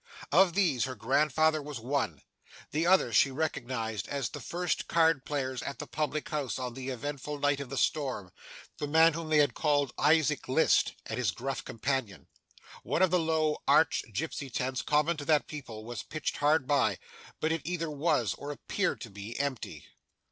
[0.31, 2.23] Of these, her grandfather was one;
[2.71, 6.89] the others she recognised as the first card players at the public house on the
[6.89, 8.31] eventful night of the storm
[8.79, 12.25] the man whom they had called Isaac List, and his gruff companion.
[12.81, 16.97] One of the low, arched gipsy tents, common to that people, was pitched hard by,
[17.39, 19.85] but it either was, or appeared to be, empty.